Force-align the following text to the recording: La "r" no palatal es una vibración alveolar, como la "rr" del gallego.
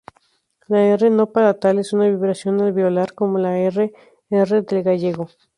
La 0.67 0.79
"r" 0.95 1.11
no 1.17 1.27
palatal 1.31 1.77
es 1.77 1.93
una 1.93 2.07
vibración 2.09 2.59
alveolar, 2.59 3.13
como 3.13 3.37
la 3.37 3.53
"rr" 3.69 3.91
del 4.65 4.81
gallego. 4.83 5.27